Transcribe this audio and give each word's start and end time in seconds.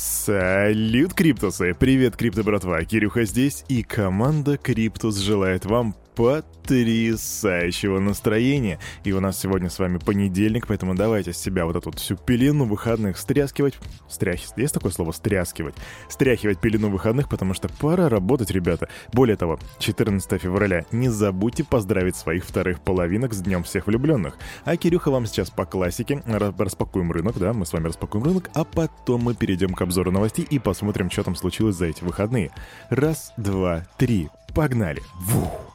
Салют, 0.00 1.12
Криптусы! 1.12 1.74
Привет, 1.74 2.16
Крипто 2.16 2.44
братва! 2.44 2.84
Кирюха 2.84 3.24
здесь, 3.24 3.64
и 3.68 3.82
команда 3.82 4.56
Криптус 4.56 5.16
желает 5.16 5.64
вам 5.64 5.96
потрясающего 6.18 8.00
настроения. 8.00 8.80
И 9.04 9.12
у 9.12 9.20
нас 9.20 9.38
сегодня 9.38 9.70
с 9.70 9.78
вами 9.78 9.98
понедельник, 9.98 10.66
поэтому 10.66 10.96
давайте 10.96 11.32
с 11.32 11.38
себя 11.38 11.64
вот 11.64 11.76
эту 11.76 11.92
всю 11.92 12.16
пелену 12.16 12.64
выходных 12.64 13.18
стряскивать. 13.18 13.78
Стряхивать. 14.08 14.52
Есть 14.56 14.74
такое 14.74 14.90
слово? 14.90 15.12
Стряскивать. 15.12 15.76
Стряхивать 16.08 16.60
пелену 16.60 16.90
выходных, 16.90 17.28
потому 17.28 17.54
что 17.54 17.68
пора 17.68 18.08
работать, 18.08 18.50
ребята. 18.50 18.88
Более 19.12 19.36
того, 19.36 19.60
14 19.78 20.42
февраля. 20.42 20.84
Не 20.90 21.08
забудьте 21.08 21.62
поздравить 21.62 22.16
своих 22.16 22.44
вторых 22.44 22.80
половинок 22.80 23.32
с 23.32 23.40
Днем 23.40 23.62
всех 23.62 23.86
влюбленных. 23.86 24.38
А 24.64 24.76
Кирюха 24.76 25.12
вам 25.12 25.24
сейчас 25.26 25.50
по 25.50 25.66
классике 25.66 26.24
распакуем 26.26 27.12
рынок, 27.12 27.38
да, 27.38 27.52
мы 27.52 27.64
с 27.64 27.72
вами 27.72 27.86
распакуем 27.86 28.24
рынок, 28.24 28.50
а 28.54 28.64
потом 28.64 29.22
мы 29.22 29.36
перейдем 29.36 29.72
к 29.72 29.82
обзору 29.82 30.10
новостей 30.10 30.44
и 30.50 30.58
посмотрим, 30.58 31.12
что 31.12 31.22
там 31.22 31.36
случилось 31.36 31.76
за 31.76 31.86
эти 31.86 32.02
выходные. 32.02 32.50
Раз, 32.90 33.32
два, 33.36 33.86
три. 33.98 34.28
Погнали. 34.52 35.00
Вух. 35.20 35.68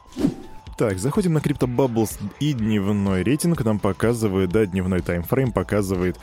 Так, 0.76 0.98
заходим 0.98 1.34
на 1.34 1.38
Crypto 1.38 1.68
Bubbles 1.68 2.18
и 2.40 2.52
дневной 2.52 3.22
рейтинг 3.22 3.64
нам 3.64 3.78
показывает, 3.78 4.50
да, 4.50 4.66
дневной 4.66 5.02
таймфрейм 5.02 5.52
показывает 5.52 6.18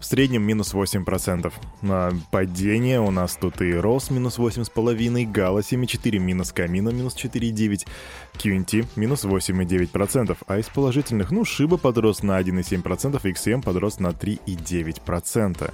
в 0.00 0.04
среднем 0.04 0.42
минус 0.42 0.74
8%. 0.74 1.52
На 1.82 2.10
падение 2.32 3.00
у 3.00 3.12
нас 3.12 3.36
тут 3.36 3.62
и 3.62 3.72
Рос 3.72 4.10
минус 4.10 4.38
8,5%, 4.38 5.30
Гала 5.30 5.60
7,4%, 5.60 6.18
минус 6.18 6.52
Камина 6.52 6.88
минус 6.88 7.14
4,9%, 7.14 7.86
QNT 8.34 8.86
минус 8.96 9.24
8,9%, 9.24 10.36
а 10.48 10.58
из 10.58 10.66
положительных, 10.66 11.30
ну, 11.30 11.44
Шиба 11.44 11.76
подрос 11.76 12.24
на 12.24 12.40
1,7%, 12.40 13.22
XM 13.22 13.62
подрос 13.62 14.00
на 14.00 14.08
3,9%. 14.08 15.72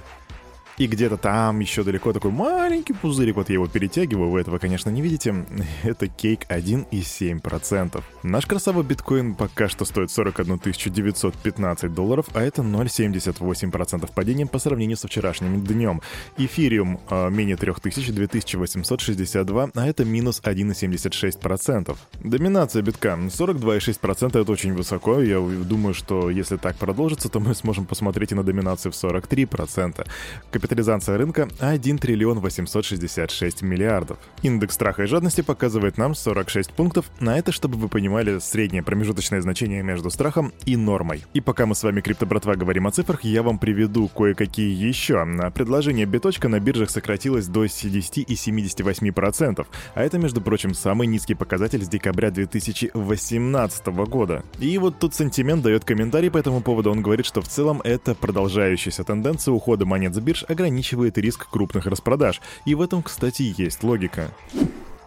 И 0.79 0.87
где-то 0.87 1.17
там 1.17 1.59
еще 1.59 1.83
далеко 1.83 2.13
такой 2.13 2.31
маленький 2.31 2.93
пузырик, 2.93 3.35
вот 3.35 3.49
я 3.49 3.55
его 3.55 3.67
перетягиваю, 3.67 4.29
вы 4.29 4.39
этого, 4.39 4.59
конечно, 4.59 4.89
не 4.89 5.01
видите. 5.01 5.45
Это 5.83 6.07
кейк 6.07 6.45
1,7%. 6.47 8.01
Наш 8.23 8.45
красавый 8.45 8.85
биткоин 8.85 9.35
пока 9.35 9.67
что 9.67 9.83
стоит 9.83 10.09
41 10.09 10.57
915 10.57 11.93
долларов, 11.93 12.27
а 12.33 12.41
это 12.41 12.61
0,78% 12.61 14.09
падением 14.15 14.47
по 14.47 14.57
сравнению 14.57 14.95
со 14.95 15.09
вчерашним 15.09 15.61
днем. 15.65 16.01
Эфириум 16.37 17.01
э, 17.09 17.29
менее 17.29 17.57
3000, 17.57 18.13
2862, 18.13 19.71
а 19.75 19.85
это 19.85 20.05
минус 20.05 20.41
1,76%. 20.41 21.97
Доминация 22.23 22.81
битка 22.83 23.19
42,6% 23.19 24.41
это 24.41 24.49
очень 24.49 24.73
высоко. 24.73 25.19
Я 25.19 25.41
думаю, 25.41 25.93
что 25.93 26.29
если 26.29 26.55
так 26.55 26.77
продолжится, 26.77 27.27
то 27.27 27.41
мы 27.41 27.53
сможем 27.53 27.85
посмотреть 27.85 28.31
и 28.31 28.35
на 28.35 28.43
доминацию 28.43 28.93
в 28.93 28.95
43%. 28.95 30.07
Капитал 30.51 30.68
Капитализация 30.69 31.17
рынка 31.17 31.47
1 31.61 31.97
триллион 31.97 32.41
866 32.41 33.63
миллиардов. 33.63 34.19
Индекс 34.43 34.75
страха 34.75 35.01
и 35.01 35.07
жадности 35.07 35.41
показывает 35.41 35.97
нам 35.97 36.13
46 36.13 36.73
пунктов. 36.73 37.09
На 37.19 37.39
это, 37.39 37.51
чтобы 37.51 37.79
вы 37.79 37.89
понимали, 37.89 38.37
среднее 38.37 38.83
промежуточное 38.83 39.41
значение 39.41 39.81
между 39.81 40.11
страхом 40.11 40.53
и 40.65 40.77
нормой. 40.77 41.23
И 41.33 41.41
пока 41.41 41.65
мы 41.65 41.73
с 41.73 41.81
вами, 41.81 42.01
крипто-братва, 42.01 42.53
говорим 42.53 42.85
о 42.85 42.91
цифрах, 42.91 43.23
я 43.23 43.41
вам 43.41 43.57
приведу 43.57 44.09
кое-какие 44.09 44.71
еще. 44.71 45.25
Предложение 45.55 46.05
биточка 46.05 46.47
на 46.49 46.59
биржах 46.59 46.91
сократилось 46.91 47.47
до 47.47 47.65
10 47.65 48.19
и 48.19 48.33
78%. 48.35 49.65
А 49.95 50.03
это, 50.03 50.19
между 50.19 50.39
прочим, 50.39 50.75
самый 50.75 51.07
низкий 51.07 51.33
показатель 51.33 51.83
с 51.83 51.89
декабря 51.89 52.29
2018 52.29 53.87
года. 53.87 54.43
И 54.59 54.77
вот 54.77 54.99
тут 54.99 55.15
сентимент 55.15 55.63
дает 55.63 55.83
комментарий 55.83 56.29
по 56.29 56.37
этому 56.37 56.61
поводу. 56.61 56.91
Он 56.91 57.01
говорит, 57.01 57.25
что 57.25 57.41
в 57.41 57.47
целом 57.47 57.81
это 57.83 58.13
продолжающаяся 58.13 59.03
тенденция 59.03 59.51
ухода 59.51 59.87
монет 59.87 60.13
с 60.13 60.19
бирж 60.19 60.45
ограничивает 60.59 61.17
риск 61.17 61.47
крупных 61.49 61.85
распродаж, 61.85 62.41
и 62.65 62.75
в 62.75 62.81
этом, 62.81 63.01
кстати, 63.01 63.53
есть 63.57 63.81
логика. 63.83 64.31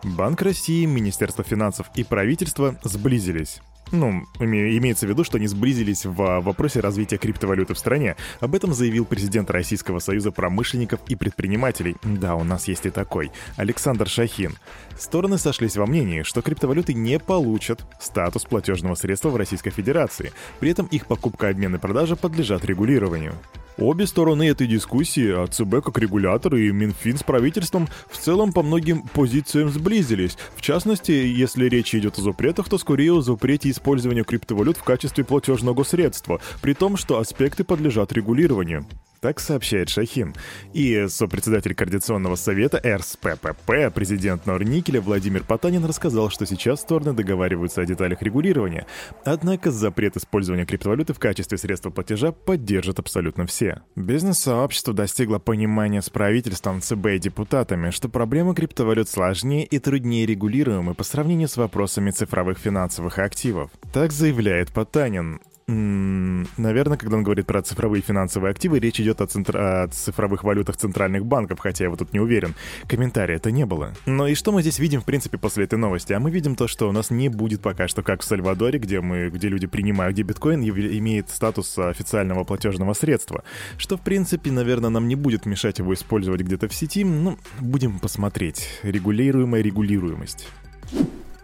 Банк 0.02 0.40
России, 0.42 0.86
Министерство 0.86 1.44
финансов 1.44 1.88
и 1.94 2.04
правительство 2.04 2.76
сблизились. 2.82 3.60
Ну, 3.92 4.22
имеется 4.40 5.06
в 5.06 5.10
виду, 5.10 5.22
что 5.22 5.36
они 5.36 5.46
сблизились 5.46 6.06
в 6.06 6.40
вопросе 6.40 6.80
развития 6.80 7.18
криптовалюты 7.18 7.74
в 7.74 7.78
стране. 7.78 8.16
Об 8.40 8.54
этом 8.54 8.72
заявил 8.72 9.04
президент 9.04 9.50
Российского 9.50 9.98
союза 9.98 10.32
промышленников 10.32 11.00
и 11.08 11.14
предпринимателей. 11.14 11.96
Да, 12.02 12.34
у 12.34 12.42
нас 12.42 12.68
есть 12.68 12.86
и 12.86 12.90
такой. 12.90 13.30
Александр 13.56 14.08
Шахин. 14.08 14.56
Стороны 15.02 15.36
сошлись 15.36 15.76
во 15.76 15.84
мнении, 15.84 16.22
что 16.22 16.42
криптовалюты 16.42 16.94
не 16.94 17.18
получат 17.18 17.84
статус 17.98 18.44
платежного 18.44 18.94
средства 18.94 19.30
в 19.30 19.36
Российской 19.36 19.70
Федерации. 19.70 20.32
При 20.60 20.70
этом 20.70 20.86
их 20.86 21.06
покупка, 21.06 21.48
обмен 21.48 21.74
и 21.74 21.78
продажа 21.78 22.14
подлежат 22.14 22.64
регулированию. 22.64 23.34
Обе 23.78 24.06
стороны 24.06 24.48
этой 24.48 24.68
дискуссии, 24.68 25.28
а 25.28 25.48
ЦБ 25.48 25.84
как 25.84 25.98
регулятор 25.98 26.54
и 26.54 26.70
Минфин 26.70 27.18
с 27.18 27.24
правительством, 27.24 27.88
в 28.08 28.16
целом 28.16 28.52
по 28.52 28.62
многим 28.62 29.02
позициям 29.02 29.70
сблизились. 29.70 30.38
В 30.54 30.60
частности, 30.60 31.10
если 31.10 31.68
речь 31.68 31.96
идет 31.96 32.18
о 32.18 32.22
запретах, 32.22 32.68
то 32.68 32.78
скорее 32.78 33.14
о 33.14 33.22
запрете 33.22 33.70
использования 33.70 34.22
криптовалют 34.22 34.76
в 34.76 34.84
качестве 34.84 35.24
платежного 35.24 35.82
средства, 35.82 36.40
при 36.60 36.74
том, 36.74 36.96
что 36.96 37.18
аспекты 37.18 37.64
подлежат 37.64 38.12
регулированию. 38.12 38.86
Так 39.22 39.38
сообщает 39.38 39.88
Шахин. 39.88 40.34
И 40.72 41.06
сопредседатель 41.08 41.76
Координационного 41.76 42.34
совета 42.34 42.82
РСППП, 42.84 43.94
президент 43.94 44.46
Норникеля 44.46 45.00
Владимир 45.00 45.44
Потанин 45.44 45.84
рассказал, 45.84 46.28
что 46.28 46.44
сейчас 46.44 46.80
стороны 46.80 47.12
договариваются 47.12 47.82
о 47.82 47.86
деталях 47.86 48.20
регулирования. 48.20 48.84
Однако 49.24 49.70
запрет 49.70 50.16
использования 50.16 50.66
криптовалюты 50.66 51.12
в 51.12 51.20
качестве 51.20 51.56
средства 51.56 51.90
платежа 51.90 52.32
поддержат 52.32 52.98
абсолютно 52.98 53.46
все. 53.46 53.82
Бизнес-сообщество 53.94 54.92
достигло 54.92 55.38
понимания 55.38 56.02
с 56.02 56.10
правительством, 56.10 56.80
ЦБ 56.80 57.06
и 57.14 57.18
депутатами, 57.20 57.90
что 57.90 58.08
проблемы 58.08 58.56
криптовалют 58.56 59.08
сложнее 59.08 59.64
и 59.64 59.78
труднее 59.78 60.26
регулируемы 60.26 60.94
по 60.94 61.04
сравнению 61.04 61.46
с 61.46 61.56
вопросами 61.56 62.10
цифровых 62.10 62.58
финансовых 62.58 63.20
активов. 63.20 63.70
Так 63.92 64.10
заявляет 64.10 64.72
Потанин. 64.72 65.38
Наверное, 65.66 66.98
когда 66.98 67.16
он 67.16 67.22
говорит 67.22 67.46
про 67.46 67.62
цифровые 67.62 68.02
финансовые 68.02 68.50
активы, 68.50 68.78
речь 68.78 69.00
идет 69.00 69.20
о, 69.20 69.26
центр... 69.26 69.56
о 69.56 69.88
цифровых 69.88 70.44
валютах 70.44 70.76
центральных 70.76 71.24
банков, 71.24 71.60
хотя 71.60 71.84
я 71.84 71.90
вот 71.90 72.00
тут 72.00 72.12
не 72.12 72.20
уверен. 72.20 72.54
Комментария 72.88 73.36
это 73.36 73.50
не 73.50 73.64
было. 73.66 73.92
Но 74.06 74.26
и 74.26 74.34
что 74.34 74.52
мы 74.52 74.62
здесь 74.62 74.78
видим, 74.78 75.00
в 75.00 75.04
принципе, 75.04 75.38
после 75.38 75.64
этой 75.64 75.78
новости? 75.78 76.12
А 76.12 76.20
мы 76.20 76.30
видим 76.30 76.56
то, 76.56 76.66
что 76.66 76.88
у 76.88 76.92
нас 76.92 77.10
не 77.10 77.28
будет 77.28 77.62
пока 77.62 77.88
что, 77.88 78.02
как 78.02 78.22
в 78.22 78.24
Сальвадоре, 78.24 78.78
где, 78.78 79.00
мы, 79.00 79.30
где 79.30 79.48
люди 79.48 79.66
принимают, 79.66 80.14
где 80.14 80.22
биткоин 80.22 80.62
имеет 80.62 81.30
статус 81.30 81.78
официального 81.78 82.44
платежного 82.44 82.92
средства. 82.94 83.44
Что, 83.78 83.96
в 83.96 84.00
принципе, 84.00 84.50
наверное, 84.50 84.90
нам 84.90 85.08
не 85.08 85.16
будет 85.16 85.46
мешать 85.46 85.78
его 85.78 85.94
использовать 85.94 86.42
где-то 86.42 86.68
в 86.68 86.74
сети. 86.74 87.04
Ну, 87.04 87.38
будем 87.60 87.98
посмотреть. 87.98 88.68
Регулируемая 88.82 89.62
регулируемость. 89.62 90.48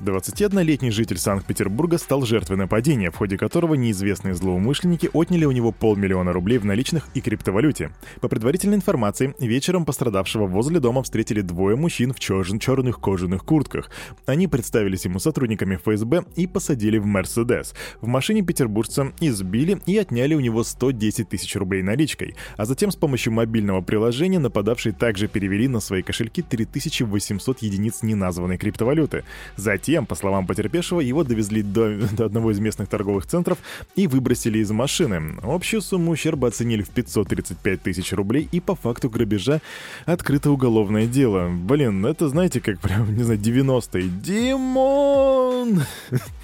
21-летний 0.00 0.92
житель 0.92 1.18
Санкт-Петербурга 1.18 1.98
стал 1.98 2.22
жертвой 2.22 2.56
нападения, 2.56 3.10
в 3.10 3.16
ходе 3.16 3.36
которого 3.36 3.74
неизвестные 3.74 4.34
злоумышленники 4.34 5.10
отняли 5.12 5.44
у 5.44 5.50
него 5.50 5.72
полмиллиона 5.72 6.32
рублей 6.32 6.58
в 6.58 6.64
наличных 6.64 7.08
и 7.14 7.20
криптовалюте. 7.20 7.90
По 8.20 8.28
предварительной 8.28 8.76
информации, 8.76 9.34
вечером 9.40 9.84
пострадавшего 9.84 10.46
возле 10.46 10.78
дома 10.78 11.02
встретили 11.02 11.40
двое 11.40 11.74
мужчин 11.74 12.12
в 12.12 12.18
чер- 12.18 12.58
черных 12.60 13.00
кожаных 13.00 13.44
куртках. 13.44 13.90
Они 14.24 14.46
представились 14.46 15.04
ему 15.04 15.18
сотрудниками 15.18 15.76
ФСБ 15.76 16.24
и 16.36 16.46
посадили 16.46 16.98
в 16.98 17.06
Мерседес. 17.06 17.74
В 18.00 18.06
машине 18.06 18.42
петербуржца 18.42 19.12
избили 19.20 19.80
и 19.84 19.98
отняли 19.98 20.34
у 20.34 20.40
него 20.40 20.62
110 20.62 21.28
тысяч 21.28 21.56
рублей 21.56 21.82
наличкой, 21.82 22.36
а 22.56 22.66
затем 22.66 22.92
с 22.92 22.96
помощью 22.96 23.32
мобильного 23.32 23.80
приложения 23.80 24.38
нападавшие 24.38 24.92
также 24.92 25.26
перевели 25.26 25.66
на 25.66 25.80
свои 25.80 26.02
кошельки 26.02 26.42
3800 26.42 27.62
единиц 27.62 28.02
неназванной 28.02 28.58
криптовалюты. 28.58 29.24
Затем 29.56 29.87
Затем, 29.88 30.04
по 30.04 30.16
словам 30.16 30.46
потерпевшего, 30.46 31.00
его 31.00 31.24
довезли 31.24 31.62
до, 31.62 31.96
до 32.12 32.26
одного 32.26 32.50
из 32.50 32.60
местных 32.60 32.90
торговых 32.90 33.24
центров 33.24 33.56
и 33.96 34.06
выбросили 34.06 34.58
из 34.58 34.70
машины. 34.70 35.38
Общую 35.42 35.80
сумму 35.80 36.10
ущерба 36.10 36.48
оценили 36.48 36.82
в 36.82 36.90
535 36.90 37.80
тысяч 37.80 38.12
рублей 38.12 38.46
и 38.52 38.60
по 38.60 38.74
факту 38.74 39.08
грабежа 39.08 39.62
открыто 40.04 40.50
уголовное 40.50 41.06
дело. 41.06 41.48
Блин, 41.48 42.04
это 42.04 42.28
знаете, 42.28 42.60
как 42.60 42.80
прям, 42.80 43.14
не 43.16 43.22
знаю, 43.22 43.40
90-е. 43.40 44.10
Димон! 44.22 45.84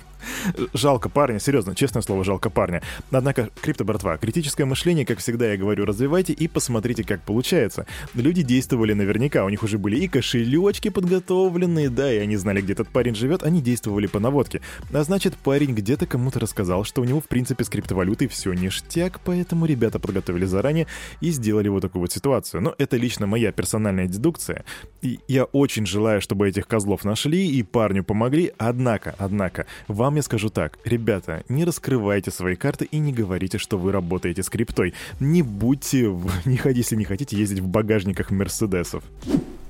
Жалко 0.73 1.09
парня, 1.09 1.39
серьезно, 1.39 1.75
честное 1.75 2.03
слово, 2.03 2.25
жалко 2.25 2.51
парня. 2.51 2.83
Однако, 3.11 3.51
крипто, 3.61 3.85
братва, 3.85 4.17
критическое 4.17 4.65
мышление, 4.65 5.07
как 5.07 5.19
всегда 5.19 5.51
я 5.53 5.57
говорю, 5.57 5.85
развивайте 5.85 6.33
и 6.33 6.49
посмотрите, 6.49 7.05
как 7.05 7.23
получается. 7.23 7.87
Люди 8.15 8.43
действовали 8.43 8.93
наверняка, 8.93 9.45
у 9.45 9.49
них 9.49 9.63
уже 9.63 9.79
были 9.79 9.97
и 9.97 10.09
кошелечки 10.09 10.89
подготовленные, 10.89 11.91
да, 11.91 12.13
и 12.13 12.19
они 12.19 12.37
знали, 12.37 12.61
где 12.61 12.73
этот 12.73 12.89
парень 12.89 13.15
живет, 13.15 13.43
они 13.43 13.61
действовали 13.61 14.07
по 14.07 14.21
наводке. 14.21 14.61
А 14.93 15.03
значит, 15.03 15.37
парень 15.37 15.75
где-то 15.75 16.07
кому-то 16.07 16.41
рассказал, 16.41 16.85
что 16.85 17.03
у 17.03 17.05
него, 17.05 17.21
в 17.21 17.29
принципе, 17.29 17.65
с 17.65 17.69
криптовалютой 17.69 18.29
все 18.29 18.53
ништяк, 18.53 19.21
поэтому 19.25 19.67
ребята 19.67 19.99
подготовили 19.99 20.45
заранее 20.45 20.87
и 21.21 21.31
сделали 21.31 21.69
вот 21.69 21.83
такую 21.83 22.03
вот 22.03 22.13
ситуацию. 22.13 22.63
Но 22.63 22.75
это 22.79 22.97
лично 22.97 23.27
моя 23.27 23.53
персональная 23.53 24.07
дедукция. 24.07 24.65
И 25.03 25.21
я 25.29 25.45
очень 25.45 25.87
желаю, 25.87 26.21
чтобы 26.21 26.49
этих 26.49 26.67
козлов 26.67 27.05
нашли 27.05 27.47
и 27.47 27.63
парню 27.63 28.05
помогли, 28.05 28.53
однако, 28.59 29.15
однако, 29.19 29.67
вам 29.89 30.14
я 30.17 30.23
скажу 30.23 30.51
так. 30.51 30.79
Ребята, 30.85 31.45
не 31.49 31.65
раскрывайте 31.65 32.31
свои 32.31 32.57
карты 32.57 32.85
и 32.85 32.99
не 32.99 33.13
говорите, 33.13 33.59
что 33.59 33.79
вы 33.79 33.93
работаете 33.93 34.43
с 34.43 34.49
криптой. 34.49 34.95
Не 35.21 35.43
будьте, 35.43 36.11
не 36.45 36.57
ходите, 36.57 36.81
если 36.81 36.97
не 36.97 37.05
хотите 37.05 37.37
ездить 37.37 37.61
в 37.61 37.67
багажниках 37.67 38.31
Мерседесов. 38.31 39.05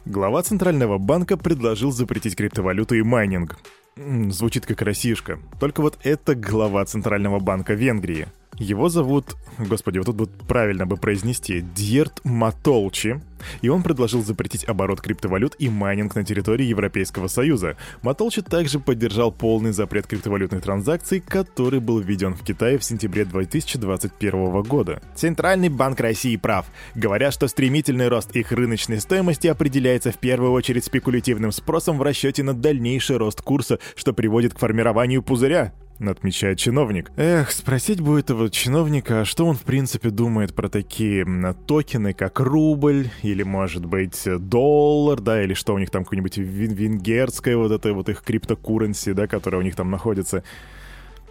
Глава 0.05 0.43
Центрального 0.43 0.99
банка 0.99 1.37
предложил 1.37 1.91
запретить 1.91 2.37
криптовалюту 2.37 2.95
и 2.95 3.03
майнинг. 3.03 3.59
Звучит 3.97 4.67
как 4.67 4.83
Россишка. 4.83 5.39
Только 5.61 5.81
вот 5.81 5.99
это 6.03 6.35
глава 6.35 6.85
Центрального 6.85 7.39
банка 7.39 7.75
Венгрии. 7.75 8.27
Его 8.59 8.89
зовут, 8.89 9.37
господи, 9.59 9.99
вот 9.99 10.07
тут 10.07 10.17
вот 10.17 10.31
правильно 10.47 10.87
бы 10.87 10.97
произнести, 10.97 11.61
Дьёрдь 11.61 12.21
Матолчи, 12.25 13.21
и 13.63 13.69
он 13.69 13.83
предложил 13.83 14.23
запретить 14.23 14.65
оборот 14.69 15.01
криптовалют 15.01 15.55
и 15.59 15.69
майнинг 15.69 16.15
на 16.15 16.25
территории 16.25 16.65
Европейского 16.65 17.27
Союза. 17.29 17.77
Матолчи 18.03 18.43
также 18.43 18.79
поддержал 18.79 19.33
полный 19.33 19.73
запрет 19.73 20.07
криптовалютных 20.07 20.63
транзакций, 20.63 21.21
который 21.21 21.81
был 21.81 21.99
введен 21.99 22.35
в 22.35 22.45
Китае 22.45 22.79
в 22.79 22.85
сентябре 22.85 23.25
2021 23.25 24.63
года. 24.63 25.03
Центральный 25.15 25.69
банк 25.69 26.01
России 26.01 26.37
прав, 26.37 26.67
говоря, 26.95 27.31
что 27.31 27.49
стремительный 27.49 28.09
рост 28.09 28.35
их 28.37 28.53
рыночной 28.53 29.01
стоимости 29.01 29.49
определяется 29.49 30.13
в 30.13 30.19
первую 30.19 30.53
очередь 30.53 30.85
спекулятивным 30.85 31.53
спросом 31.53 31.99
в 31.99 32.03
расчете 32.03 32.43
на 32.43 32.55
дальнейший 32.55 33.17
рост 33.17 33.43
курса, 33.43 33.79
что 33.97 34.13
приводит 34.13 34.55
к 34.55 34.59
формированию 34.59 35.23
пузыря 35.23 35.73
отмечает 36.01 36.59
чиновник. 36.59 37.11
Эх, 37.17 37.51
спросить 37.51 38.01
бы 38.01 38.19
этого 38.19 38.51
чиновника, 38.51 39.25
что 39.25 39.47
он 39.47 39.57
в 39.57 39.63
принципе 39.63 40.11
думает 40.11 40.55
про 40.55 40.69
такие 40.69 41.25
токены, 41.67 42.13
как 42.13 42.41
рубль, 42.41 43.11
или 43.23 43.43
может 43.43 43.87
быть 43.87 44.23
доллар, 44.27 45.21
да, 45.21 45.43
или 45.43 45.55
что 45.55 45.75
у 45.75 45.79
них 45.79 45.91
там 45.91 46.05
какое-нибудь 46.05 46.39
венгерское 46.39 47.57
вот 47.57 47.73
это 47.73 47.93
вот 47.93 48.09
их 48.09 48.23
криптокуренси, 48.23 49.13
да, 49.13 49.27
которая 49.27 49.61
у 49.61 49.65
них 49.65 49.77
там 49.77 49.91
находится. 49.91 50.43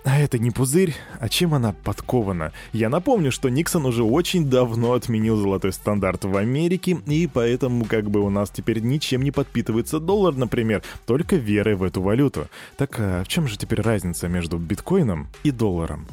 А 0.05 0.19
это 0.19 0.37
не 0.37 0.51
пузырь, 0.51 0.95
а 1.19 1.29
чем 1.29 1.53
она 1.53 1.73
подкована? 1.83 2.51
Я 2.73 2.89
напомню, 2.89 3.31
что 3.31 3.49
Никсон 3.49 3.85
уже 3.85 4.03
очень 4.03 4.49
давно 4.49 4.93
отменил 4.93 5.37
золотой 5.37 5.71
стандарт 5.71 6.25
в 6.25 6.35
Америке, 6.35 6.97
и 7.07 7.27
поэтому 7.27 7.85
как 7.85 8.09
бы 8.09 8.19
у 8.19 8.29
нас 8.29 8.49
теперь 8.49 8.81
ничем 8.81 9.21
не 9.21 9.31
подпитывается 9.31 9.99
доллар, 9.99 10.35
например, 10.35 10.83
только 11.05 11.37
верой 11.37 11.75
в 11.75 11.83
эту 11.83 12.01
валюту. 12.01 12.47
Так 12.75 12.95
а 12.99 13.23
в 13.23 13.27
чем 13.29 13.47
же 13.47 13.57
теперь 13.57 13.81
разница 13.81 14.27
между 14.27 14.57
биткоином 14.57 15.29
и 15.43 15.51
долларом? 15.51 16.05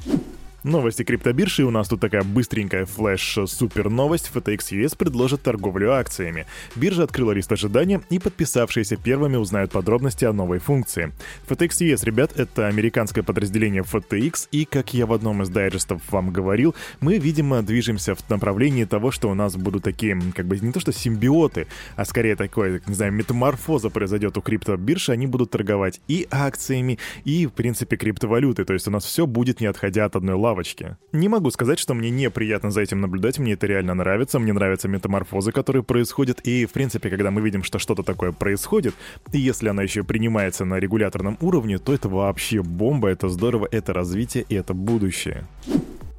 Новости 0.63 1.05
криптобиржи. 1.05 1.65
У 1.65 1.71
нас 1.71 1.89
тут 1.89 2.01
такая 2.01 2.23
быстренькая 2.23 2.85
флеш-супер 2.85 3.89
новость. 3.89 4.31
FTX 4.35 4.73
US 4.73 4.95
предложит 4.95 5.43
торговлю 5.43 5.93
акциями. 5.93 6.47
Биржа 6.77 7.05
открыла 7.05 7.33
лист 7.33 7.51
ожидания, 7.51 8.03
и 8.11 8.19
подписавшиеся 8.19 8.97
первыми 8.97 9.37
узнают 9.37 9.73
подробности 9.73 10.27
о 10.27 10.35
новой 10.35 10.59
функции. 10.59 11.13
FTX 11.49 11.95
US, 11.95 12.05
ребят, 12.05 12.39
это 12.39 12.67
американское 12.67 13.25
подразделение 13.25 13.83
FTX, 13.83 14.49
и, 14.53 14.67
как 14.67 14.93
я 14.93 15.07
в 15.07 15.15
одном 15.15 15.43
из 15.43 15.49
дайджестов 15.49 16.03
вам 16.11 16.31
говорил, 16.31 16.75
мы, 17.01 17.17
видимо, 17.17 17.63
движемся 17.63 18.15
в 18.15 18.29
направлении 18.29 18.85
того, 18.85 19.11
что 19.11 19.31
у 19.31 19.35
нас 19.35 19.57
будут 19.57 19.85
такие, 19.85 20.21
как 20.37 20.45
бы, 20.45 20.59
не 20.61 20.73
то 20.73 20.81
что 20.81 20.93
симбиоты, 20.93 21.69
а 21.97 22.05
скорее 22.05 22.37
такое, 22.37 22.83
не 22.87 22.95
знаю, 22.95 23.13
метаморфоза 23.13 23.89
произойдет 23.89 24.37
у 24.37 24.43
криптобиржи, 24.43 25.13
они 25.13 25.27
будут 25.27 25.51
торговать 25.51 26.03
и 26.07 26.29
акциями, 26.31 26.99
и, 27.25 27.47
в 27.47 27.53
принципе, 27.53 27.97
криптовалютой, 27.97 28.67
то 28.67 28.75
есть 28.75 28.87
у 28.89 28.91
нас 28.91 29.07
все 29.07 29.27
будет 29.27 29.61
не 29.61 29.67
отходя 29.67 30.05
от 30.05 30.17
одной 30.17 30.35
лавы 30.35 30.50
лавочке. 30.51 30.97
Не 31.13 31.29
могу 31.29 31.51
сказать, 31.51 31.79
что 31.79 31.95
мне 31.95 32.11
неприятно 32.11 32.71
за 32.71 32.81
этим 32.81 33.01
наблюдать, 33.01 33.39
мне 33.39 33.53
это 33.53 33.67
реально 33.67 33.95
нравится, 33.95 34.39
мне 34.39 34.53
нравятся 34.53 34.89
метаморфозы, 34.89 35.53
которые 35.53 35.83
происходят, 35.83 36.41
и, 36.41 36.67
в 36.67 36.73
принципе, 36.73 37.09
когда 37.09 37.31
мы 37.31 37.41
видим, 37.41 37.63
что 37.63 37.79
что-то 37.79 38.03
такое 38.03 38.33
происходит, 38.33 38.95
и 39.33 39.39
если 39.39 39.69
она 39.69 39.83
еще 39.83 40.03
принимается 40.03 40.65
на 40.65 40.79
регуляторном 40.79 41.39
уровне, 41.41 41.79
то 41.79 41.93
это 41.93 42.09
вообще 42.09 42.63
бомба, 42.63 43.09
это 43.09 43.29
здорово, 43.29 43.69
это 43.71 43.93
развитие 43.93 44.45
и 44.49 44.55
это 44.55 44.75
будущее. 44.75 45.47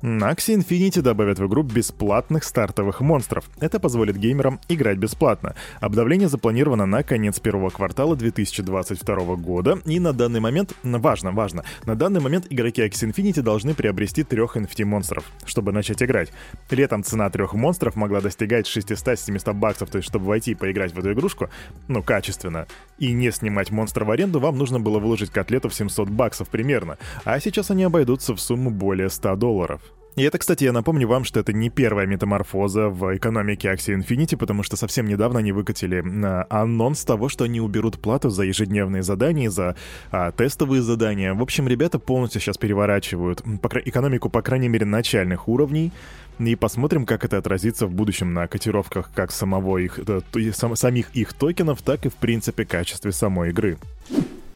Axie 0.01 0.57
Infinity 0.57 1.01
добавят 1.01 1.37
в 1.37 1.45
игру 1.45 1.61
бесплатных 1.61 2.43
стартовых 2.43 3.01
монстров. 3.01 3.47
Это 3.59 3.79
позволит 3.79 4.17
геймерам 4.17 4.59
играть 4.67 4.97
бесплатно. 4.97 5.53
Обновление 5.79 6.27
запланировано 6.27 6.87
на 6.87 7.03
конец 7.03 7.39
первого 7.39 7.69
квартала 7.69 8.15
2022 8.15 9.35
года, 9.35 9.79
и 9.85 9.99
на 9.99 10.11
данный 10.11 10.39
момент, 10.39 10.73
важно, 10.81 11.31
важно, 11.31 11.63
на 11.85 11.95
данный 11.95 12.19
момент 12.19 12.47
игроки 12.49 12.81
Axie 12.81 13.11
Infinity 13.11 13.43
должны 13.43 13.75
приобрести 13.75 14.23
трех 14.23 14.57
NFT 14.57 14.85
монстров, 14.85 15.23
чтобы 15.45 15.71
начать 15.71 16.01
играть. 16.01 16.31
Летом 16.71 17.03
цена 17.03 17.29
трех 17.29 17.53
монстров 17.53 17.95
могла 17.95 18.21
достигать 18.21 18.65
600-700 18.65 19.53
баксов, 19.53 19.91
то 19.91 19.97
есть 19.97 20.09
чтобы 20.09 20.25
войти 20.25 20.51
и 20.51 20.55
поиграть 20.55 20.93
в 20.93 20.99
эту 20.99 21.13
игрушку, 21.13 21.49
ну, 21.87 22.01
качественно, 22.01 22.65
и 22.97 23.11
не 23.13 23.31
снимать 23.31 23.69
монстра 23.69 24.03
в 24.03 24.09
аренду, 24.09 24.39
вам 24.39 24.57
нужно 24.57 24.79
было 24.79 24.97
выложить 24.97 25.29
котлету 25.29 25.69
в 25.69 25.75
700 25.75 26.09
баксов 26.09 26.49
примерно, 26.49 26.97
а 27.23 27.39
сейчас 27.39 27.69
они 27.69 27.83
обойдутся 27.83 28.35
в 28.35 28.41
сумму 28.41 28.71
более 28.71 29.11
100 29.11 29.35
долларов. 29.35 29.81
И 30.17 30.23
это, 30.23 30.37
кстати, 30.37 30.65
я 30.65 30.73
напомню 30.73 31.07
вам, 31.07 31.23
что 31.23 31.39
это 31.39 31.53
не 31.53 31.69
первая 31.69 32.05
метаморфоза 32.05 32.89
в 32.89 33.15
экономике 33.15 33.69
Axie 33.69 33.97
Infinity, 33.97 34.35
потому 34.35 34.61
что 34.61 34.75
совсем 34.75 35.07
недавно 35.07 35.39
они 35.39 35.53
выкатили 35.53 36.03
а, 36.25 36.45
анонс 36.49 37.05
того, 37.05 37.29
что 37.29 37.45
они 37.45 37.61
уберут 37.61 37.97
плату 37.97 38.29
за 38.29 38.43
ежедневные 38.43 39.03
задания, 39.03 39.49
за 39.49 39.77
а, 40.11 40.31
тестовые 40.33 40.81
задания. 40.81 41.33
В 41.33 41.41
общем, 41.41 41.67
ребята 41.67 41.97
полностью 41.97 42.41
сейчас 42.41 42.57
переворачивают 42.57 43.41
экономику, 43.85 44.29
по 44.29 44.41
крайней 44.41 44.67
мере, 44.67 44.85
начальных 44.85 45.47
уровней. 45.47 45.93
И 46.39 46.55
посмотрим, 46.55 47.05
как 47.05 47.23
это 47.23 47.37
отразится 47.37 47.87
в 47.87 47.91
будущем 47.91 48.33
на 48.33 48.47
котировках 48.47 49.11
как 49.13 49.31
самого 49.31 49.77
их, 49.77 49.99
э, 49.99 50.21
сам, 50.53 50.75
самих 50.75 51.15
их 51.15 51.33
токенов, 51.33 51.81
так 51.81 52.05
и, 52.05 52.09
в 52.09 52.15
принципе, 52.15 52.65
качестве 52.65 53.11
самой 53.11 53.49
игры. 53.51 53.77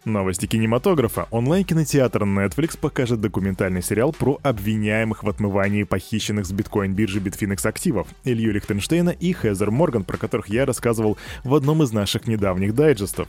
Новости 0.05 0.45
кинематографа. 0.45 1.27
Онлайн-кинотеатр 1.31 2.23
Netflix 2.23 2.77
покажет 2.79 3.21
документальный 3.21 3.81
сериал 3.81 4.13
про 4.13 4.39
обвиняемых 4.43 5.23
в 5.23 5.29
отмывании 5.29 5.81
похищенных 5.81 6.45
с 6.45 6.51
биткоин-биржи 6.51 7.19
Bitfinex 7.19 7.67
активов 7.67 8.07
Илью 8.23 8.53
Лихтенштейна 8.53 9.09
и 9.09 9.33
Хезер 9.33 9.71
Морган, 9.71 10.03
про 10.03 10.17
которых 10.17 10.47
я 10.49 10.67
рассказывал 10.67 11.17
в 11.43 11.55
одном 11.55 11.81
из 11.81 11.91
наших 11.91 12.27
недавних 12.27 12.75
дайджестов. 12.75 13.27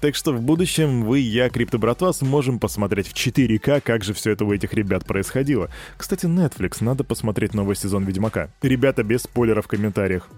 Так 0.00 0.14
что 0.14 0.32
в 0.32 0.40
будущем 0.40 1.04
вы, 1.04 1.18
я, 1.18 1.50
Крипто 1.50 1.78
Братва, 1.78 2.14
сможем 2.14 2.58
посмотреть 2.58 3.08
в 3.08 3.14
4К, 3.14 3.82
как 3.82 4.02
же 4.02 4.14
все 4.14 4.30
это 4.30 4.46
у 4.46 4.52
этих 4.54 4.72
ребят 4.72 5.04
происходило. 5.04 5.68
Кстати, 5.98 6.24
Netflix, 6.24 6.78
надо 6.80 7.04
посмотреть 7.04 7.52
новый 7.52 7.76
сезон 7.76 8.04
Ведьмака. 8.04 8.48
Ребята, 8.62 9.02
без 9.02 9.22
спойлеров 9.22 9.66
в 9.66 9.68
комментариях. 9.68 10.30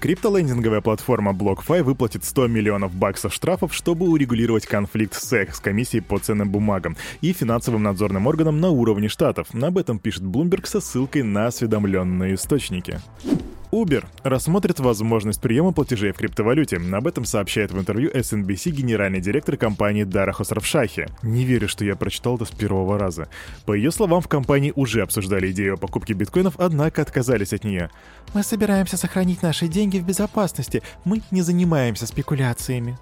Криптолендинговая 0.00 0.80
платформа 0.80 1.32
BlockFi 1.32 1.82
выплатит 1.82 2.24
100 2.24 2.46
миллионов 2.46 2.94
баксов 2.94 3.34
штрафов, 3.34 3.74
чтобы 3.74 4.08
урегулировать 4.08 4.64
конфликт 4.64 5.14
SEC, 5.14 5.52
с 5.52 5.58
комиссией 5.58 6.02
по 6.02 6.18
ценным 6.18 6.50
бумагам, 6.50 6.96
и 7.20 7.32
финансовым 7.32 7.82
надзорным 7.82 8.28
органам 8.28 8.60
на 8.60 8.70
уровне 8.70 9.08
штатов. 9.08 9.48
Об 9.52 9.76
этом 9.76 9.98
пишет 9.98 10.22
Bloomberg 10.22 10.66
со 10.66 10.80
ссылкой 10.80 11.24
на 11.24 11.48
осведомленные 11.48 12.36
источники. 12.36 13.00
Uber 13.70 14.06
рассмотрит 14.22 14.80
возможность 14.80 15.40
приема 15.40 15.72
платежей 15.72 16.12
в 16.12 16.16
криптовалюте. 16.16 16.80
Об 16.92 17.06
этом 17.06 17.24
сообщает 17.24 17.70
в 17.70 17.78
интервью 17.78 18.10
SNBC 18.10 18.70
генеральный 18.70 19.20
директор 19.20 19.56
компании 19.56 20.04
Дара 20.04 20.32
Хосравшахи. 20.32 21.08
Не 21.22 21.44
верю, 21.44 21.68
что 21.68 21.84
я 21.84 21.96
прочитал 21.96 22.36
это 22.36 22.46
с 22.46 22.50
первого 22.50 22.98
раза. 22.98 23.28
По 23.66 23.74
ее 23.74 23.90
словам, 23.90 24.20
в 24.20 24.28
компании 24.28 24.72
уже 24.74 25.02
обсуждали 25.02 25.50
идею 25.50 25.74
о 25.74 25.76
покупке 25.76 26.14
биткоинов, 26.14 26.54
однако 26.58 27.02
отказались 27.02 27.52
от 27.52 27.64
нее. 27.64 27.90
«Мы 28.34 28.42
собираемся 28.42 28.96
сохранить 28.96 29.42
наши 29.42 29.68
деньги 29.68 29.98
в 29.98 30.04
безопасности. 30.04 30.82
Мы 31.04 31.22
не 31.30 31.42
занимаемся 31.42 32.06
спекуляциями». 32.06 32.98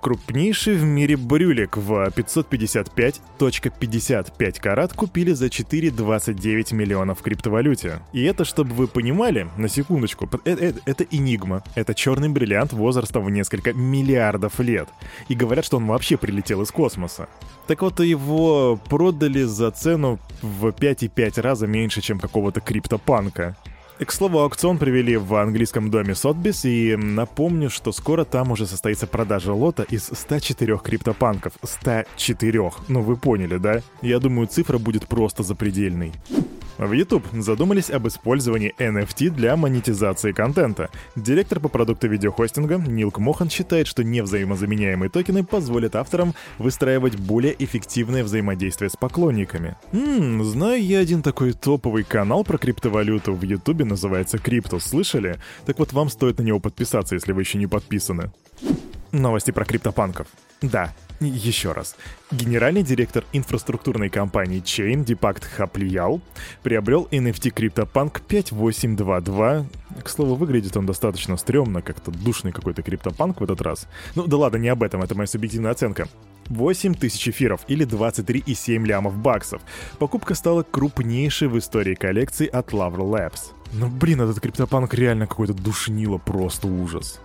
Крупнейший 0.00 0.76
в 0.76 0.84
мире 0.84 1.16
брюлик 1.16 1.76
в 1.76 2.10
555.55 2.10 4.60
карат 4.60 4.92
купили 4.92 5.32
за 5.32 5.46
4,29 5.46 6.72
миллионов 6.72 7.18
в 7.18 7.22
криптовалюте. 7.22 7.98
И 8.12 8.22
это, 8.22 8.44
чтобы 8.44 8.74
вы 8.74 8.86
понимали, 8.86 9.48
на 9.56 9.68
секундочку, 9.68 10.30
это, 10.44 10.50
это, 10.50 10.80
это 10.86 11.04
энигма. 11.10 11.64
Это 11.74 11.94
черный 11.94 12.28
бриллиант 12.28 12.72
возрастом 12.72 13.24
в 13.24 13.30
несколько 13.30 13.72
миллиардов 13.72 14.60
лет. 14.60 14.88
И 15.26 15.34
говорят, 15.34 15.64
что 15.64 15.78
он 15.78 15.88
вообще 15.88 16.16
прилетел 16.16 16.62
из 16.62 16.70
космоса. 16.70 17.28
Так 17.66 17.82
вот, 17.82 17.98
его 17.98 18.78
продали 18.88 19.42
за 19.42 19.72
цену 19.72 20.20
в 20.42 20.66
5,5 20.66 21.40
раза 21.40 21.66
меньше, 21.66 22.02
чем 22.02 22.20
какого-то 22.20 22.60
криптопанка. 22.60 23.56
К 23.98 24.12
слову, 24.12 24.38
аукцион 24.38 24.78
провели 24.78 25.16
в 25.16 25.34
английском 25.34 25.90
доме 25.90 26.14
Сотбис, 26.14 26.64
и 26.64 26.94
напомню, 26.94 27.68
что 27.68 27.90
скоро 27.90 28.24
там 28.24 28.52
уже 28.52 28.66
состоится 28.66 29.08
продажа 29.08 29.52
лота 29.52 29.82
из 29.82 30.04
104 30.04 30.78
криптопанков. 30.78 31.54
104. 31.64 32.70
Ну 32.86 33.02
вы 33.02 33.16
поняли, 33.16 33.56
да? 33.58 33.82
Я 34.00 34.20
думаю, 34.20 34.46
цифра 34.46 34.78
будет 34.78 35.08
просто 35.08 35.42
запредельной. 35.42 36.12
В 36.78 36.92
YouTube 36.92 37.26
задумались 37.32 37.90
об 37.90 38.06
использовании 38.06 38.72
NFT 38.78 39.30
для 39.30 39.56
монетизации 39.56 40.30
контента. 40.30 40.90
Директор 41.16 41.58
по 41.58 41.68
продукту 41.68 42.06
видеохостинга 42.06 42.76
Нилк 42.76 43.18
Мохан 43.18 43.50
считает, 43.50 43.88
что 43.88 44.04
невзаимозаменяемые 44.04 45.10
токены 45.10 45.42
позволят 45.44 45.96
авторам 45.96 46.34
выстраивать 46.58 47.16
более 47.16 47.56
эффективное 47.58 48.22
взаимодействие 48.22 48.90
с 48.90 48.96
поклонниками. 48.96 49.76
Ммм, 49.90 50.44
знаю 50.44 50.80
я 50.80 51.00
один 51.00 51.22
такой 51.22 51.52
топовый 51.52 52.04
канал 52.04 52.44
про 52.44 52.58
криптовалюту 52.58 53.34
в 53.34 53.42
YouTube, 53.42 53.84
называется 53.84 54.38
Криптус, 54.38 54.84
слышали? 54.84 55.40
Так 55.66 55.80
вот 55.80 55.92
вам 55.92 56.08
стоит 56.08 56.38
на 56.38 56.42
него 56.42 56.60
подписаться, 56.60 57.16
если 57.16 57.32
вы 57.32 57.42
еще 57.42 57.58
не 57.58 57.66
подписаны. 57.66 58.30
Новости 59.12 59.50
про 59.50 59.64
криптопанков. 59.64 60.26
Да, 60.60 60.92
еще 61.20 61.72
раз. 61.72 61.96
Генеральный 62.30 62.82
директор 62.82 63.24
инфраструктурной 63.32 64.10
компании 64.10 64.62
Chain 64.62 65.04
Deepak 65.04 65.44
Хаплиял 65.56 66.20
приобрел 66.62 67.08
NFT 67.10 67.52
CryptoPunk 67.52 68.20
5822. 68.26 69.66
К 70.04 70.08
слову, 70.08 70.34
выглядит 70.34 70.76
он 70.76 70.86
достаточно 70.86 71.36
стрёмно, 71.36 71.80
как-то 71.80 72.10
душный 72.10 72.52
какой-то 72.52 72.82
криптопанк 72.82 73.40
в 73.40 73.44
этот 73.44 73.62
раз. 73.62 73.88
Ну 74.14 74.26
да 74.26 74.36
ладно, 74.36 74.58
не 74.58 74.68
об 74.68 74.82
этом, 74.82 75.02
это 75.02 75.14
моя 75.14 75.26
субъективная 75.26 75.72
оценка. 75.72 76.06
8 76.48 76.94
тысяч 76.94 77.28
эфиров 77.28 77.62
или 77.68 77.86
23,7 77.86 78.84
лямов 78.84 79.16
баксов. 79.16 79.62
Покупка 79.98 80.34
стала 80.34 80.62
крупнейшей 80.62 81.48
в 81.48 81.58
истории 81.58 81.94
коллекции 81.94 82.46
от 82.46 82.72
Lavrel 82.72 83.10
Labs. 83.10 83.52
Ну 83.72 83.88
блин, 83.88 84.20
этот 84.20 84.40
криптопанк 84.40 84.94
реально 84.94 85.26
какой-то 85.26 85.52
душнило, 85.52 86.18
просто 86.18 86.66
ужас. 86.68 87.20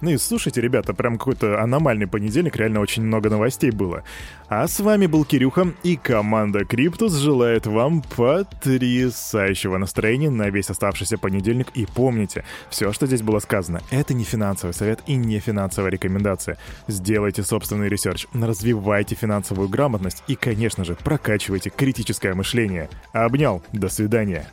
Ну 0.00 0.10
и 0.10 0.16
слушайте, 0.16 0.60
ребята, 0.60 0.94
прям 0.94 1.18
какой-то 1.18 1.60
аномальный 1.60 2.06
понедельник, 2.06 2.56
реально 2.56 2.80
очень 2.80 3.02
много 3.02 3.30
новостей 3.30 3.70
было. 3.70 4.04
А 4.48 4.66
с 4.68 4.78
вами 4.78 5.06
был 5.06 5.24
Кирюха, 5.24 5.72
и 5.82 5.96
команда 5.96 6.64
Криптус 6.64 7.14
желает 7.14 7.66
вам 7.66 8.02
потрясающего 8.02 9.76
настроения 9.76 10.30
на 10.30 10.50
весь 10.50 10.70
оставшийся 10.70 11.18
понедельник. 11.18 11.68
И 11.74 11.84
помните, 11.84 12.44
все, 12.70 12.92
что 12.92 13.06
здесь 13.06 13.22
было 13.22 13.40
сказано, 13.40 13.80
это 13.90 14.14
не 14.14 14.24
финансовый 14.24 14.72
совет 14.72 15.00
и 15.06 15.16
не 15.16 15.40
финансовая 15.40 15.90
рекомендация. 15.90 16.58
Сделайте 16.86 17.42
собственный 17.42 17.88
research, 17.88 18.26
развивайте 18.32 19.16
финансовую 19.16 19.68
грамотность 19.68 20.22
и, 20.28 20.36
конечно 20.36 20.84
же, 20.84 20.94
прокачивайте 20.94 21.70
критическое 21.70 22.34
мышление. 22.34 22.88
Обнял, 23.12 23.62
до 23.72 23.88
свидания. 23.88 24.46